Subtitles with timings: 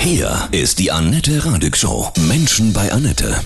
[0.00, 2.10] Hier ist die Annette Radig Show.
[2.20, 3.38] Menschen bei Annette.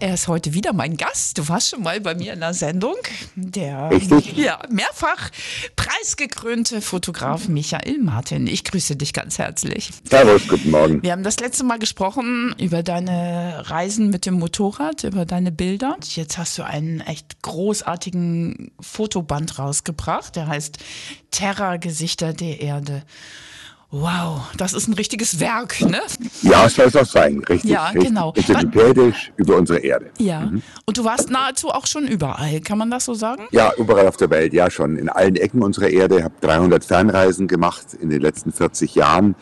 [0.00, 1.38] Er ist heute wieder mein Gast.
[1.38, 2.94] Du warst schon mal bei mir in der Sendung.
[3.34, 3.90] Der?
[4.36, 5.30] Ja, mehrfach
[5.74, 8.46] preisgekrönte Fotograf Michael Martin.
[8.46, 9.90] Ich grüße dich ganz herzlich.
[10.08, 11.02] Servus, guten Morgen.
[11.02, 15.96] Wir haben das letzte Mal gesprochen über deine Reisen mit dem Motorrad, über deine Bilder.
[16.04, 20.36] Jetzt hast du einen echt großartigen Fotoband rausgebracht.
[20.36, 20.78] Der heißt
[21.32, 23.02] Terra Gesichter der Erde.
[23.90, 26.02] Wow, das ist ein richtiges Werk, ne?
[26.42, 27.70] Ja, soll es auch sein, richtig.
[27.70, 28.08] Ja, richtig.
[28.08, 28.34] genau.
[28.36, 30.10] Enzyklopädisch über unsere Erde.
[30.18, 30.50] Ja.
[30.84, 33.44] Und du warst nahezu auch schon überall, kann man das so sagen?
[33.50, 34.98] Ja, überall auf der Welt, ja schon.
[34.98, 36.18] In allen Ecken unserer Erde.
[36.18, 39.34] Ich habe 300 Fernreisen gemacht in den letzten 40 Jahren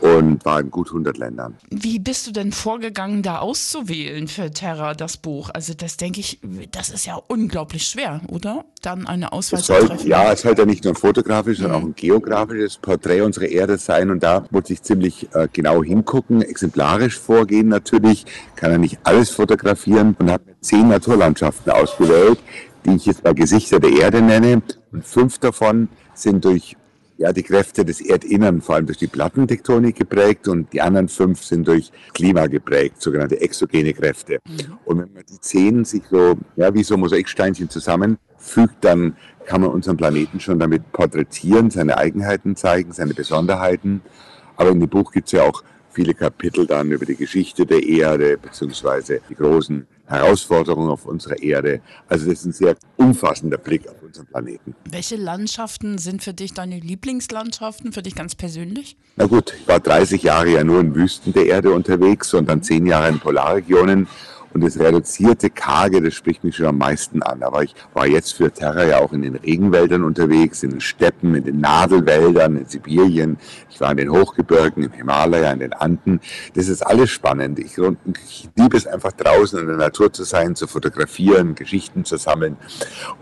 [0.00, 1.56] und war in gut 100 Ländern.
[1.70, 5.50] Wie bist du denn vorgegangen, da auszuwählen für Terra das Buch?
[5.52, 6.38] Also das denke ich,
[6.70, 8.64] das ist ja unglaublich schwer, oder?
[8.82, 10.06] Dann eine Auswahl zu treffen.
[10.08, 11.90] ja, es sollte ja nicht nur ein fotografisches, sondern auch Mhm.
[11.90, 14.10] ein geografisches Porträt unserer Erde sein.
[14.10, 18.24] Und da muss ich ziemlich äh, genau hingucken, exemplarisch vorgehen natürlich,
[18.56, 22.38] kann er nicht alles fotografieren und habe zehn Naturlandschaften ausgewählt,
[22.86, 24.62] die ich jetzt mal Gesichter der Erde nenne.
[24.92, 26.76] Und fünf davon sind durch
[27.18, 31.42] ja, die Kräfte des Erdinnern, vor allem durch die Plattentektonik geprägt und die anderen fünf
[31.42, 34.38] sind durch Klima geprägt, sogenannte exogene Kräfte.
[34.84, 39.70] Und wenn man die zehn sich so, ja, wie so Mosaiksteinchen zusammenfügt, dann kann man
[39.70, 44.00] unseren Planeten schon damit porträtieren, seine Eigenheiten zeigen, seine Besonderheiten.
[44.56, 47.82] Aber in dem Buch gibt es ja auch viele Kapitel dann über die Geschichte der
[47.82, 51.80] Erde, beziehungsweise die großen Herausforderungen auf unserer Erde.
[52.08, 54.74] Also das ist ein sehr umfassender Blick auf unseren Planeten.
[54.90, 58.96] Welche Landschaften sind für dich deine Lieblingslandschaften, für dich ganz persönlich?
[59.16, 62.62] Na gut, ich war 30 Jahre ja nur in Wüsten der Erde unterwegs und dann
[62.62, 64.08] 10 Jahre in Polarregionen.
[64.54, 67.42] Und das reduzierte Karge, das spricht mich schon am meisten an.
[67.42, 71.34] Aber ich war jetzt für Terra ja auch in den Regenwäldern unterwegs, in den Steppen,
[71.34, 73.38] in den Nadelwäldern, in Sibirien.
[73.70, 76.20] Ich war in den Hochgebirgen, im Himalaya, in den Anden.
[76.54, 77.58] Das ist alles spannend.
[77.58, 82.16] Ich, ich liebe es einfach draußen in der Natur zu sein, zu fotografieren, Geschichten zu
[82.16, 82.56] sammeln.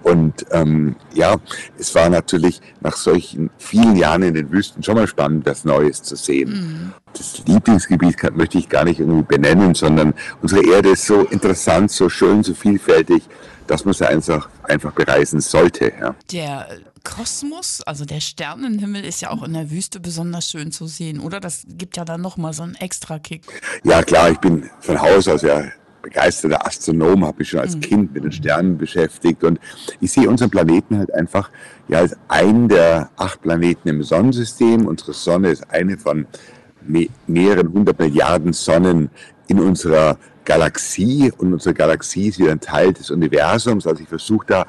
[0.03, 1.37] Und ähm, ja,
[1.79, 6.03] es war natürlich nach solchen vielen Jahren in den Wüsten schon mal spannend, was Neues
[6.03, 6.95] zu sehen.
[7.19, 11.91] Das Lieblingsgebiet kann, möchte ich gar nicht irgendwie benennen, sondern unsere Erde ist so interessant,
[11.91, 13.23] so schön, so vielfältig,
[13.67, 15.93] dass man sie einfach, einfach bereisen sollte.
[16.01, 16.15] Ja.
[16.33, 16.69] Der
[17.05, 21.41] Kosmos, also der Sternenhimmel, ist ja auch in der Wüste besonders schön zu sehen, oder?
[21.41, 23.43] Das gibt ja dann nochmal so einen extra Kick.
[23.85, 25.65] ja klar, ich bin von Haus aus ja
[26.03, 29.59] begeisterter Astronom, habe mich schon als Kind mit den Sternen beschäftigt und
[30.01, 31.51] ich sehe unseren Planeten halt einfach
[31.89, 34.87] ja als einen der acht Planeten im Sonnensystem.
[34.87, 36.27] Unsere Sonne ist eine von
[37.27, 39.11] mehreren hundert Milliarden Sonnen
[39.49, 43.87] in unserer Galaxie und unsere Galaxie ist wieder ein Teil des Universums.
[43.87, 44.67] Also ich versuche da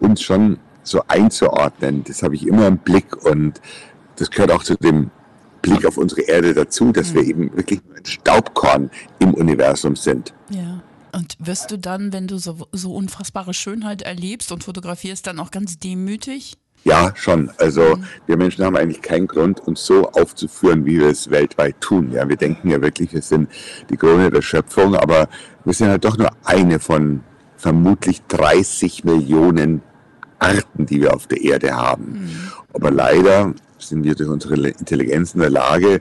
[0.00, 2.04] uns schon so einzuordnen.
[2.04, 3.60] Das habe ich immer im Blick und
[4.16, 5.10] das gehört auch zu dem
[5.62, 10.32] Blick auf unsere Erde dazu, dass wir eben wirklich nur ein Staubkorn im Universum sind.
[10.50, 10.80] Ja.
[11.12, 15.50] Und wirst du dann, wenn du so, so unfassbare Schönheit erlebst und fotografierst, dann auch
[15.50, 16.58] ganz demütig?
[16.86, 17.50] Ja, schon.
[17.58, 17.98] Also
[18.28, 22.12] wir Menschen haben eigentlich keinen Grund, uns so aufzuführen, wie wir es weltweit tun.
[22.12, 23.50] Ja, wir denken ja wirklich, wir sind
[23.90, 25.28] die Krone der Schöpfung, aber
[25.64, 27.24] wir sind halt doch nur eine von
[27.56, 29.82] vermutlich 30 Millionen
[30.38, 32.30] Arten, die wir auf der Erde haben.
[32.72, 36.00] Aber leider sind wir durch unsere Intelligenz in der Lage,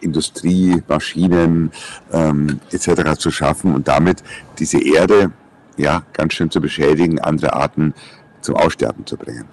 [0.00, 1.70] Industrie, Maschinen
[2.12, 3.16] ähm, etc.
[3.16, 4.24] zu schaffen und damit
[4.58, 5.30] diese Erde
[5.76, 7.94] ja ganz schön zu beschädigen, andere Arten
[8.40, 9.44] zum Aussterben zu bringen.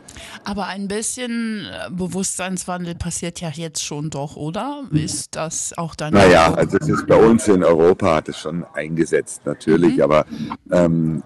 [0.43, 4.83] Aber ein bisschen äh, Bewusstseinswandel passiert ja jetzt schon doch, oder?
[4.91, 6.59] Ist das auch dein Naja, Eindruck?
[6.59, 10.25] also es ist bei uns in Europa hat es schon eingesetzt, natürlich, aber
[10.71, 11.23] ähm,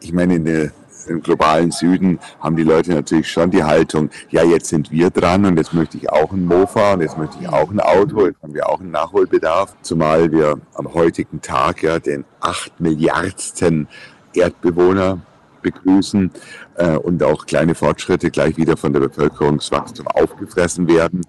[0.00, 0.72] ich meine, in der,
[1.06, 5.44] im globalen Süden haben die Leute natürlich schon die Haltung, ja, jetzt sind wir dran
[5.44, 8.42] und jetzt möchte ich auch ein Mofa und jetzt möchte ich auch ein Auto, jetzt
[8.42, 13.88] haben wir auch einen Nachholbedarf, zumal wir am heutigen Tag ja den acht Milliardsten
[14.34, 15.18] Erdbewohner
[15.62, 16.30] begrüßen
[16.76, 21.22] äh, und auch kleine Fortschritte gleich wieder von der Bevölkerungswachstum aufgefressen werden.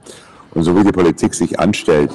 [0.52, 2.12] Und so wie die Politik sich anstellt,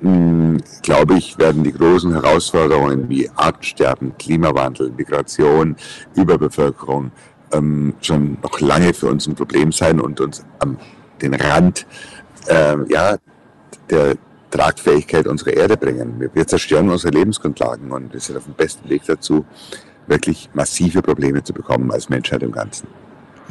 [0.00, 5.76] mh, glaube ich, werden die großen Herausforderungen wie Artensterben, Klimawandel, Migration,
[6.14, 7.10] Überbevölkerung
[7.52, 10.78] ähm, schon noch lange für uns ein Problem sein und uns am
[11.22, 11.86] den Rand
[12.46, 13.16] äh, ja,
[13.90, 14.16] der
[14.50, 16.30] Tragfähigkeit unserer Erde bringen.
[16.32, 19.44] Wir zerstören unsere Lebensgrundlagen und wir sind auf dem besten Weg dazu,
[20.06, 22.86] wirklich massive Probleme zu bekommen als Menschheit im Ganzen.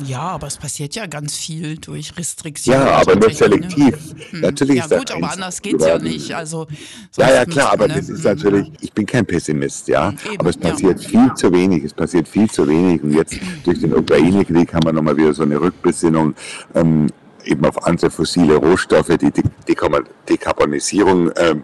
[0.04, 2.86] Ja, aber es passiert ja ganz viel durch Restriktionen.
[2.86, 3.34] Ja, aber nur ne?
[3.34, 3.98] selektiv.
[4.32, 4.42] Hm.
[4.42, 6.12] Natürlich ja ist da gut, aber anders geht's ja geworden.
[6.12, 6.36] nicht.
[6.36, 6.68] Also
[7.18, 8.16] Ja, ja, klar, aber das ne?
[8.16, 10.70] ist natürlich, ich bin kein Pessimist, ja, Eben, aber es ja.
[10.70, 14.84] passiert viel zu wenig, es passiert viel zu wenig und jetzt durch den Ukraine-Krieg haben
[14.84, 16.36] wir nochmal wieder so eine Rückbesinnung.
[16.74, 17.08] Ähm,
[17.46, 19.32] eben auf andere fossile Rohstoffe, die
[20.28, 21.62] Dekarbonisierung ähm,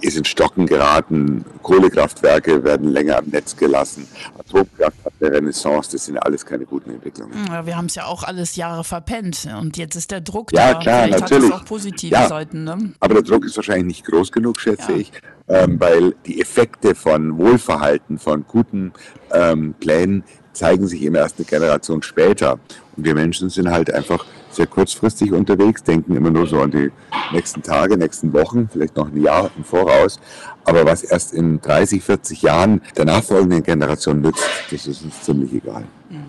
[0.00, 4.06] ist in Stocken geraten, Kohlekraftwerke werden länger am Netz gelassen,
[4.38, 7.34] Atomkraft hat eine Renaissance, das sind alles keine guten Entwicklungen.
[7.48, 10.74] Ja, wir haben es ja auch alles Jahre verpennt und jetzt ist der Druck ja,
[10.74, 10.80] da.
[10.80, 11.50] Klar, Vielleicht natürlich.
[11.50, 12.64] hat es auch positive ja, Seiten.
[12.64, 12.92] Ne?
[13.00, 14.98] Aber der Druck ist wahrscheinlich nicht groß genug, schätze Ja.
[14.98, 15.12] ich,
[15.48, 18.92] ähm, weil die Effekte von Wohlverhalten, von guten
[19.32, 22.58] ähm, Plänen zeigen sich immer erst eine Generation später.
[23.04, 26.90] Wir Menschen sind halt einfach sehr kurzfristig unterwegs, denken immer nur so an die
[27.32, 30.20] nächsten Tage, nächsten Wochen, vielleicht noch ein Jahr im Voraus.
[30.64, 35.52] Aber was erst in 30, 40 Jahren der nachfolgenden Generation nützt, das ist uns ziemlich
[35.52, 35.84] egal.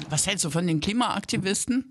[0.09, 1.85] Was hältst du von den Klimaaktivisten?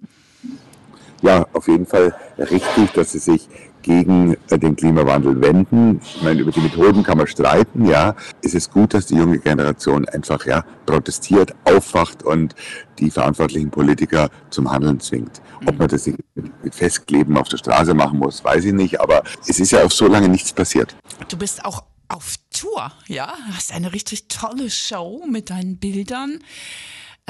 [1.22, 3.48] Ja, auf jeden Fall richtig, dass sie sich
[3.82, 6.00] gegen äh, den Klimawandel wenden.
[6.02, 8.14] Ich meine, über die Methoden kann man streiten, ja.
[8.42, 12.54] Es ist gut, dass die junge Generation einfach ja protestiert, aufwacht und
[12.98, 15.40] die verantwortlichen Politiker zum Handeln zwingt.
[15.66, 19.60] Ob man das mit Festkleben auf der Straße machen muss, weiß ich nicht, aber es
[19.60, 20.96] ist ja auch so lange nichts passiert.
[21.28, 23.32] Du bist auch auf Tour, ja?
[23.52, 26.40] Hast eine richtig tolle Show mit deinen Bildern.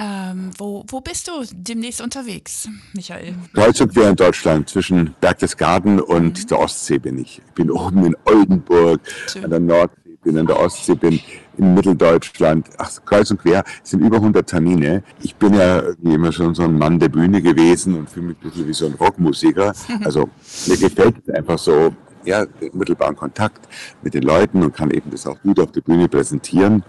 [0.02, 3.34] Ähm, wo, wo bist du demnächst unterwegs, Michael?
[3.52, 7.42] Kreuz und quer in Deutschland, zwischen Berchtesgaden und der Ostsee bin ich.
[7.46, 9.44] Ich bin oben in Oldenburg, Schön.
[9.44, 11.20] an der Nordsee, bin an der Ostsee, bin
[11.58, 12.70] in Mitteldeutschland.
[12.78, 15.02] Ach, kreuz und quer es sind über 100 Termine.
[15.20, 18.48] Ich bin ja immer schon so ein Mann der Bühne gewesen und fühle mich ein
[18.48, 19.74] bisschen wie so ein Rockmusiker.
[20.04, 20.30] Also
[20.66, 21.94] mir gefällt es einfach so,
[22.24, 23.68] ja, mittelbaren Kontakt
[24.02, 26.82] mit den Leuten und kann eben das auch gut auf der Bühne präsentieren.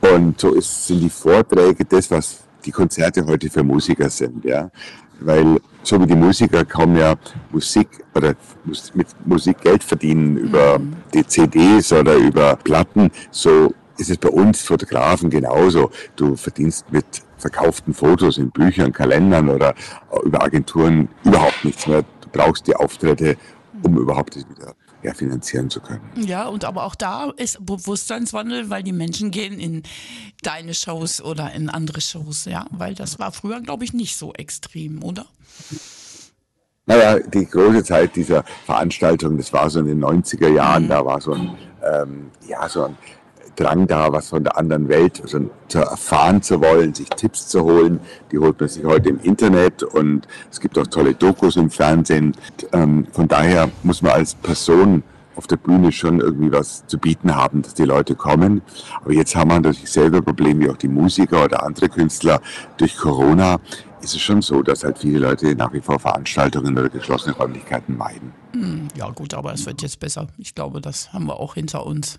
[0.00, 4.70] Und so ist, sind die Vorträge das, was die Konzerte heute für Musiker sind, ja.
[5.20, 7.14] Weil so wie die Musiker kaum ja
[7.50, 8.34] Musik oder
[8.94, 10.80] mit Musik Geld verdienen über
[11.14, 15.90] die CDs oder über Platten, so ist es bei uns Fotografen genauso.
[16.16, 17.06] Du verdienst mit
[17.38, 19.74] verkauften Fotos in Büchern, Kalendern oder
[20.22, 22.02] über Agenturen überhaupt nichts mehr.
[22.20, 23.36] Du brauchst die Auftritte,
[23.82, 24.74] um überhaupt das wieder
[25.06, 26.02] ja, finanzieren zu können.
[26.16, 29.84] Ja, und aber auch da ist Bewusstseinswandel, weil die Menschen gehen in
[30.42, 34.32] deine Shows oder in andere Shows, ja, weil das war früher, glaube ich, nicht so
[34.34, 35.26] extrem, oder?
[36.86, 41.20] Naja, die große Zeit dieser Veranstaltung, das war so in den 90er Jahren, da war
[41.20, 42.96] so ein, ähm, ja, so ein
[43.56, 47.62] Drang da, was von der anderen Welt so zu erfahren zu wollen, sich Tipps zu
[47.62, 48.00] holen.
[48.30, 52.32] Die holt man sich heute im Internet und es gibt auch tolle Dokus im Fernsehen.
[52.72, 55.02] Ähm, von daher muss man als Person
[55.36, 58.62] auf der Bühne schon irgendwie was zu bieten haben, dass die Leute kommen.
[59.02, 62.40] Aber jetzt haben wir natürlich selber Probleme, wie auch die Musiker oder andere Künstler.
[62.78, 63.58] Durch Corona
[64.00, 67.96] ist es schon so, dass halt viele Leute nach wie vor Veranstaltungen oder geschlossene Räumlichkeiten
[67.96, 68.32] meiden.
[68.96, 70.28] Ja, gut, aber es wird jetzt besser.
[70.38, 72.18] Ich glaube, das haben wir auch hinter uns.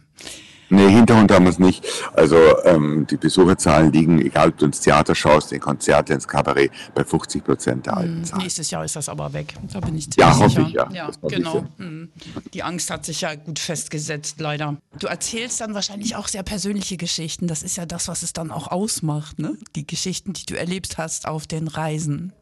[0.69, 1.85] Nee, Hintergrund haben wir es nicht.
[2.13, 6.71] Also ähm, die Besucherzahlen liegen, egal ob du ins Theater schaust, in Konzerte, ins Kabarett,
[6.93, 8.43] bei 50 Prozent der alten Zahlen.
[8.43, 9.53] Nächstes Jahr ist das aber weg.
[9.71, 10.67] Da bin ich ziemlich Ja, hoffe sicher.
[10.67, 10.89] ich, ja.
[10.91, 11.51] Ja, ich genau.
[11.51, 11.85] sehr.
[11.87, 12.09] Mhm.
[12.53, 14.77] Die Angst hat sich ja gut festgesetzt, leider.
[14.99, 17.47] Du erzählst dann wahrscheinlich auch sehr persönliche Geschichten.
[17.47, 19.57] Das ist ja das, was es dann auch ausmacht, ne?
[19.75, 22.33] Die Geschichten, die du erlebt hast auf den Reisen.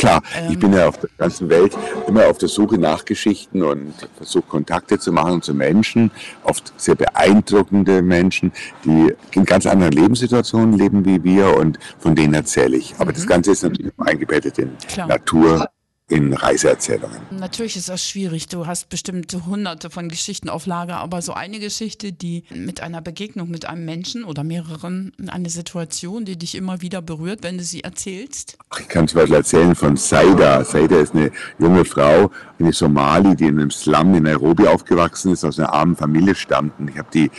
[0.00, 0.52] Klar, Ähm.
[0.52, 1.76] ich bin ja auf der ganzen Welt
[2.08, 6.10] immer auf der Suche nach Geschichten und versuche Kontakte zu machen zu Menschen,
[6.42, 8.52] oft sehr beeindruckende Menschen,
[8.84, 12.94] die in ganz anderen Lebenssituationen leben wie wir und von denen erzähle ich.
[12.98, 14.78] Aber das Ganze ist natürlich auch eingebettet in Mhm.
[14.88, 15.06] Klar.
[15.08, 15.68] Natur,
[16.10, 17.18] in Reiseerzählungen.
[17.30, 18.48] Natürlich ist das schwierig.
[18.48, 23.00] Du hast bestimmt hunderte von Geschichten auf Lager, aber so eine Geschichte, die mit einer
[23.00, 27.64] Begegnung mit einem Menschen oder mehreren, eine Situation, die dich immer wieder berührt, wenn du
[27.64, 28.58] sie erzählst.
[28.80, 30.64] Ich kann zum Beispiel erzählen von Saida.
[30.64, 35.44] Saida ist eine junge Frau, eine Somali, die in einem Slum in Nairobi aufgewachsen ist,
[35.44, 36.78] aus einer armen Familie stammt.
[36.80, 37.30] Und ich habe die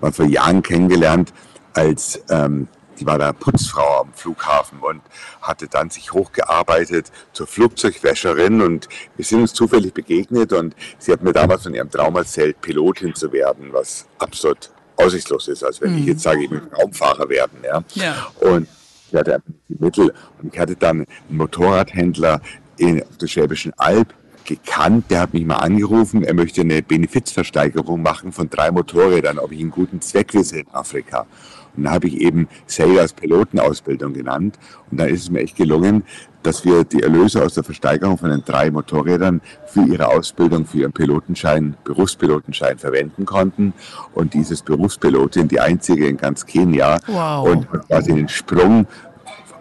[0.00, 1.32] mal vor Jahren kennengelernt,
[1.74, 2.68] als ähm,
[3.00, 5.00] die war da Putzfrau am Flughafen und
[5.40, 11.22] hatte dann sich hochgearbeitet zur Flugzeugwäscherin und wir sind uns zufällig begegnet und sie hat
[11.22, 15.96] mir damals von ihrem Traum erzählt, Pilotin zu werden, was absolut aussichtslos ist, als wenn
[15.96, 17.58] ich jetzt sage, ich will Raumfahrer werden.
[17.64, 17.82] Ja.
[17.94, 18.26] Ja.
[18.40, 18.68] Und
[19.10, 20.14] ich hatte einfach die Mittel.
[20.40, 22.40] Und ich hatte dann einen Motorradhändler
[22.76, 24.14] in, auf der Schwäbischen Alb
[24.44, 29.52] gekannt, der hat mich mal angerufen, er möchte eine Benefizversteigerung machen von drei Motorrädern, ob
[29.52, 31.26] ich einen guten Zweck wisse in Afrika.
[31.76, 34.58] Und da habe ich eben Sail als Pilotenausbildung genannt.
[34.90, 36.04] Und da ist es mir echt gelungen,
[36.42, 40.78] dass wir die Erlöse aus der Versteigerung von den drei Motorrädern für ihre Ausbildung, für
[40.78, 43.74] ihren Pilotenschein, Berufspilotenschein verwenden konnten.
[44.14, 47.48] Und dieses Berufspilotin, die einzige in ganz Kenia, Wow.
[47.48, 48.86] und hat quasi den Sprung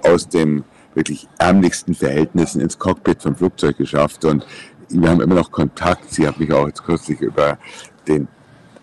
[0.04, 0.64] aus dem
[0.96, 4.26] wirklich ärmlichsten Verhältnissen ins Cockpit vom Flugzeug geschafft.
[4.26, 4.46] Und
[4.90, 6.12] wir haben immer noch Kontakt.
[6.12, 7.58] Sie hat mich auch jetzt kürzlich über
[8.08, 8.28] den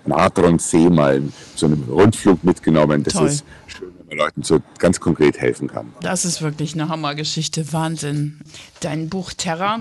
[0.06, 1.22] Natronsee mal
[1.54, 3.02] zu einem Rundflug mitgenommen.
[3.02, 3.26] Das Toll.
[3.28, 5.92] ist schön, wenn man Leuten so ganz konkret helfen kann.
[6.00, 7.72] Das ist wirklich eine Hammergeschichte.
[7.72, 8.40] Wahnsinn.
[8.80, 9.80] Dein Buch Terra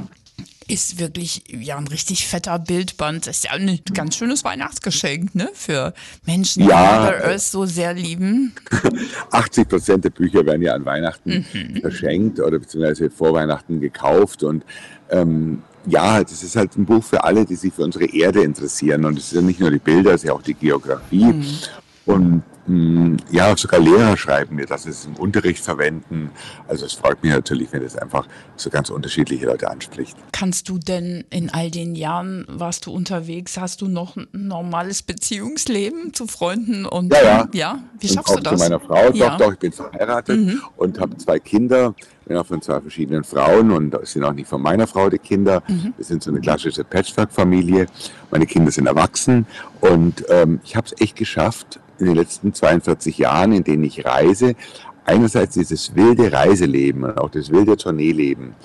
[0.68, 3.28] ist wirklich ja ein richtig fetter Bildband.
[3.28, 5.48] Das ist ja ein ganz schönes Weihnachtsgeschenk, ne?
[5.54, 5.94] Für
[6.26, 7.02] Menschen, die Ja.
[7.04, 8.54] Mother Earth so sehr lieben.
[9.32, 11.46] 80 Prozent der Bücher werden ja an Weihnachten
[11.82, 14.42] verschenkt oder beziehungsweise vor Weihnachten gekauft.
[14.42, 14.66] Und
[15.12, 19.06] ähm, ja, das ist halt ein Buch für alle, die sich für unsere Erde interessieren.
[19.06, 21.34] Und es ist ja nicht nur die Bilder, es ist ja auch die Geografie.
[22.06, 26.30] Und mh, ja, sogar Lehrer schreiben mir, dass sie es im Unterricht verwenden.
[26.68, 28.28] Also es freut mich natürlich, wenn es einfach
[28.58, 30.16] so ganz unterschiedliche Leute anspricht.
[30.32, 35.02] Kannst du denn in all den Jahren warst du unterwegs, hast du noch ein normales
[35.02, 37.48] Beziehungsleben zu Freunden und Ja, ja.
[37.54, 37.80] ja?
[38.00, 38.54] Wie Und schaffst auch du das?
[38.62, 39.12] zu meiner Frau, Ja.
[39.12, 39.18] Mhm.
[39.18, 40.40] doch, doch, ich bin verheiratet
[40.78, 41.96] und habe zwei Kinder,
[42.26, 45.20] bin auch von zwei verschiedenen Frauen und das sind auch nicht von meiner Frau die
[45.20, 45.64] Kinder.
[45.68, 45.94] Mhm.
[45.96, 47.86] Wir sind so eine klassische Patchwork-Familie.
[48.32, 49.46] Meine Kinder sind erwachsen
[49.82, 54.06] und ähm, ich habe es echt geschafft, in den letzten 42 Jahren, in denen ich
[54.06, 54.56] reise,
[55.06, 58.56] einerseits dieses wilde Reiseleben und auch das wilde Tourneeleben,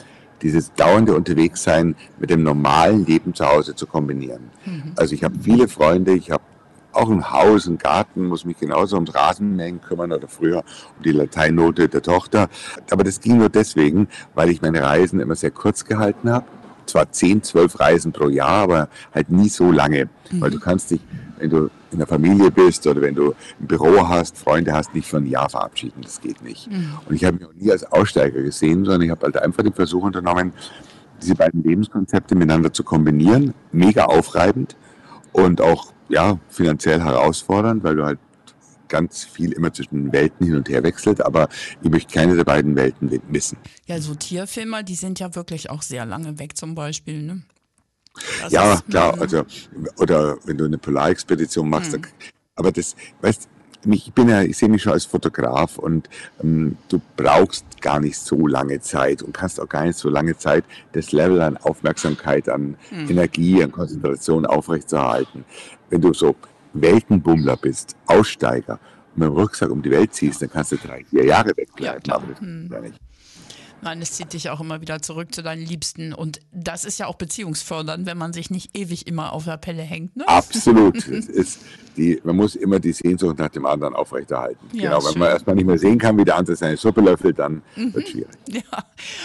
[0.42, 4.50] dieses dauernde Unterwegssein mit dem normalen Leben zu Hause zu kombinieren.
[4.96, 6.42] Also ich habe viele Freunde, ich habe
[6.92, 10.58] auch ein Haus, einen Garten, muss mich genauso ums Rasenmähen kümmern oder früher
[10.96, 12.48] um die Lateinnote der Tochter.
[12.90, 16.46] Aber das ging nur deswegen, weil ich meine Reisen immer sehr kurz gehalten habe.
[16.86, 20.08] Zwar 10, 12 Reisen pro Jahr, aber halt nie so lange.
[20.32, 21.00] Weil du kannst dich,
[21.38, 25.08] wenn du in der Familie bist oder wenn du ein Büro hast, Freunde hast, nicht
[25.08, 26.02] für ein Jahr verabschieden.
[26.02, 26.68] Das geht nicht.
[27.08, 29.72] Und ich habe mich auch nie als Aussteiger gesehen, sondern ich habe halt einfach den
[29.72, 30.52] Versuch unternommen,
[31.22, 33.54] diese beiden Lebenskonzepte miteinander zu kombinieren.
[33.72, 34.76] Mega aufreibend
[35.32, 38.18] und auch ja, finanziell herausfordernd, weil du halt
[38.88, 41.48] ganz viel immer zwischen Welten hin und her wechselt, aber
[41.80, 43.56] ich möchte keine der beiden Welten missen.
[43.86, 47.42] Ja, so Tierfilmer, die sind ja wirklich auch sehr lange weg zum Beispiel, ne?
[48.42, 49.44] Das ja, klar, mm, also
[49.96, 52.06] oder wenn du eine Polarexpedition machst, dann,
[52.56, 56.08] aber das, weißt mich, ich bin ja, ich sehe mich schon als Fotograf und
[56.42, 60.36] ähm, du brauchst gar nicht so lange Zeit und kannst auch gar nicht so lange
[60.36, 62.76] Zeit das Level an Aufmerksamkeit, an
[63.08, 65.44] Energie, an Konzentration aufrechtzuerhalten.
[65.88, 66.36] Wenn du so
[66.72, 68.78] Weltenbummler bist, Aussteiger
[69.14, 72.02] und mit dem Rucksack um die Welt ziehst, dann kannst du drei, vier Jahre wegbleiben.
[72.70, 73.00] ja nicht.
[73.82, 76.12] Nein, es zieht dich auch immer wieder zurück zu deinen Liebsten.
[76.12, 79.82] Und das ist ja auch beziehungsfördernd, wenn man sich nicht ewig immer auf der Pelle
[79.82, 80.16] hängt.
[80.16, 80.28] Ne?
[80.28, 80.96] Absolut.
[81.08, 81.60] es ist
[81.96, 84.58] die, man muss immer die Sehnsucht nach dem anderen aufrechterhalten.
[84.72, 85.18] Ja, genau, wenn schön.
[85.20, 88.10] man erstmal nicht mehr sehen kann, wie der andere seine Suppe löffelt, dann wird es
[88.10, 88.28] schwierig.
[88.50, 88.62] Ja.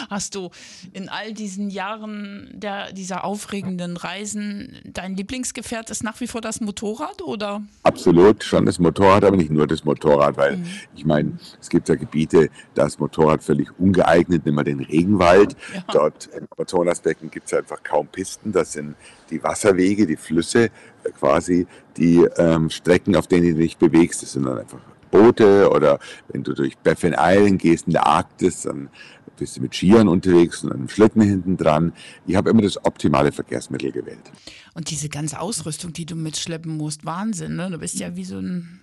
[0.10, 0.52] Hast du
[0.94, 6.62] in all diesen Jahren der, dieser aufregenden Reisen, dein Lieblingsgefährt ist nach wie vor das
[6.62, 7.64] Motorrad oder?
[7.82, 10.60] Absolut, schon das Motorrad, aber nicht nur das Motorrad, weil
[10.96, 15.56] ich meine, es gibt ja Gebiete, da ist Motorrad völlig ungeeignet, nimm mal den Regenwald.
[15.74, 15.84] Ja.
[15.92, 18.96] Dort im Amazonasbecken gibt es einfach kaum Pisten, das sind
[19.30, 21.68] die Wasserwege, die Flüsse, äh, quasi
[21.98, 24.80] die ähm, Strecken, auf denen du dich bewegst, das sind dann einfach
[25.12, 28.90] Boote oder wenn du durch Baffin Island gehst in der Arktis, dann
[29.38, 31.94] bist du mit Skiern unterwegs und einem Schlitten hinten dran.
[32.26, 34.32] Ich habe immer das optimale Verkehrsmittel gewählt.
[34.74, 37.70] Und diese ganze Ausrüstung, die du mitschleppen musst, Wahnsinn, ne?
[37.70, 38.82] Du bist ja wie so ein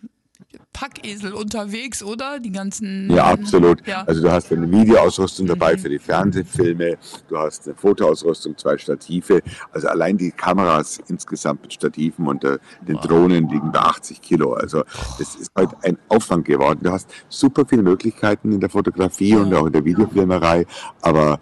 [0.73, 2.41] Packesel unterwegs, oder?
[2.41, 3.11] Die ganzen.
[3.11, 3.87] Ja, absolut.
[3.87, 4.03] Ja.
[4.07, 6.97] Also du hast eine Videoausrüstung dabei für die Fernsehfilme,
[7.29, 9.43] du hast eine Fotoausrüstung, zwei Stative.
[9.73, 14.55] Also allein die Kameras insgesamt mit Stativen und äh, den Drohnen liegen bei 80 Kilo.
[14.55, 14.85] Also
[15.19, 16.81] das ist halt ein Aufwand geworden.
[16.83, 20.67] Du hast super viele Möglichkeiten in der Fotografie und auch in der Videofilmerei,
[21.01, 21.39] aber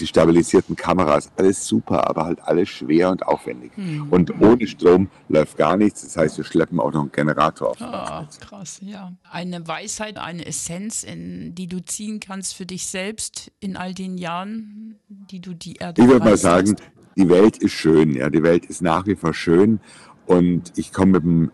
[0.00, 3.72] die stabilisierten Kameras, alles super, aber halt alles schwer und aufwendig.
[4.10, 6.02] Und ohne Strom läuft gar nichts.
[6.02, 7.80] Das heißt, wir schleppen auch noch einen Generator auf.
[7.80, 9.12] Ah, krass, ja.
[9.30, 14.16] Eine Weisheit, eine Essenz, in, die du ziehen kannst für dich selbst in all den
[14.18, 16.90] Jahren, die du die Erde Ich würde mal sagen, hast.
[17.16, 18.14] die Welt ist schön.
[18.14, 19.80] Ja, die Welt ist nach wie vor schön
[20.26, 21.50] und ich komme mit einem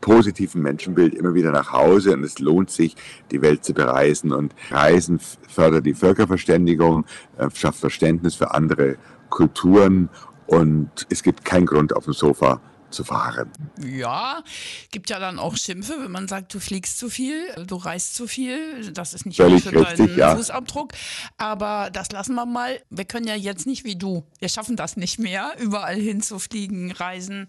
[0.00, 2.96] positiven Menschenbild immer wieder nach Hause und es lohnt sich,
[3.30, 4.32] die Welt zu bereisen.
[4.32, 7.04] Und Reisen fördert die Völkerverständigung,
[7.38, 8.96] äh, schafft Verständnis für andere
[9.28, 10.08] Kulturen
[10.46, 13.50] und es gibt keinen Grund auf dem Sofa zu fahren.
[13.84, 14.42] Ja,
[14.90, 18.26] gibt ja dann auch Schimpfe, wenn man sagt, du fliegst zu viel, du reist zu
[18.26, 18.92] viel.
[18.92, 20.36] Das ist nicht Völlig gut für richtig, deinen ja.
[20.36, 20.92] Fußabdruck.
[21.38, 22.80] Aber das lassen wir mal.
[22.90, 24.24] Wir können ja jetzt nicht wie du.
[24.38, 27.48] Wir schaffen das nicht mehr, überall hinzufliegen, reisen,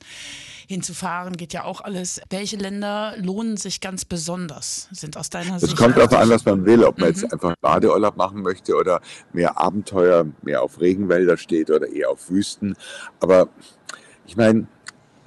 [0.67, 2.21] hinzufahren, geht ja auch alles.
[2.29, 4.87] Welche Länder lohnen sich ganz besonders?
[4.91, 5.77] Sind aus deiner Es Sicht?
[5.77, 7.15] kommt darauf an, was man will, ob man Mhm.
[7.15, 9.01] jetzt einfach Badeurlaub machen möchte oder
[9.33, 12.75] mehr Abenteuer, mehr auf Regenwälder steht oder eher auf Wüsten.
[13.19, 13.49] Aber
[14.25, 14.67] ich meine,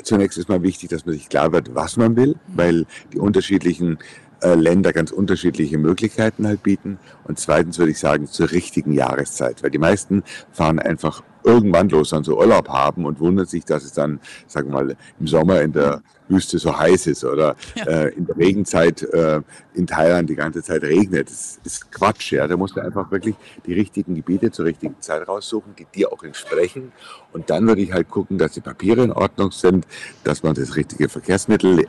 [0.04, 3.98] zunächst ist mal wichtig, dass man sich klar wird, was man will, weil die unterschiedlichen
[4.40, 6.98] äh, Länder ganz unterschiedliche Möglichkeiten halt bieten.
[7.24, 12.10] Und zweitens würde ich sagen, zur richtigen Jahreszeit, weil die meisten fahren einfach irgendwann los
[12.10, 15.60] dann so Urlaub haben und wundern sich, dass es dann, sagen wir mal, im Sommer
[15.60, 17.84] in der Wüste so heiß ist oder ja.
[17.84, 19.42] äh, in der Regenzeit äh,
[19.74, 21.28] in Thailand die ganze Zeit regnet.
[21.28, 22.46] Das ist Quatsch, ja.
[22.46, 23.36] Da musst du einfach wirklich
[23.66, 26.92] die richtigen Gebiete zur richtigen Zeit raussuchen, die dir auch entsprechen.
[27.32, 29.86] Und dann würde ich halt gucken, dass die Papiere in Ordnung sind,
[30.24, 31.86] dass man das richtige Verkehrsmittel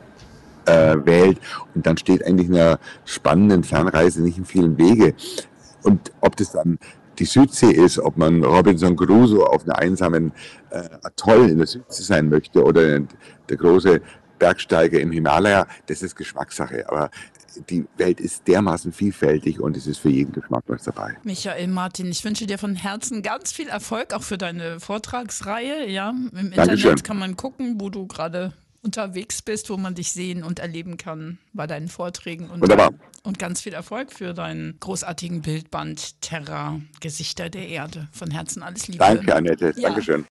[0.66, 1.38] äh, wählt.
[1.74, 5.14] Und dann steht eigentlich einer spannenden Fernreise nicht in vielen Wege.
[5.82, 6.78] Und ob das dann
[7.18, 10.32] die Südsee ist, ob man Robinson Crusoe auf einer einsamen
[10.70, 14.00] äh, Atoll in der Südsee sein möchte oder der große
[14.38, 16.88] Bergsteiger im Himalaya, das ist Geschmackssache.
[16.88, 17.10] Aber
[17.70, 21.16] die Welt ist dermaßen vielfältig und es ist für jeden Geschmack was dabei.
[21.24, 25.88] Michael Martin, ich wünsche dir von Herzen ganz viel Erfolg, auch für deine Vortragsreihe.
[25.88, 26.60] Ja, im Dankeschön.
[26.74, 28.52] Internet kann man gucken, wo du gerade
[28.86, 32.48] unterwegs bist, wo man dich sehen und erleben kann bei deinen Vorträgen.
[32.48, 32.94] Und, Wunderbar.
[33.24, 38.06] und ganz viel Erfolg für deinen großartigen Bildband Terra, Gesichter der Erde.
[38.12, 38.98] Von Herzen alles Liebe.
[38.98, 39.74] Danke, Annette.
[39.76, 39.88] Ja.
[39.88, 40.24] Dankeschön.